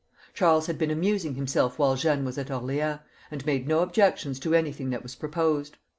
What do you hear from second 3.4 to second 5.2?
made no objection to anything that was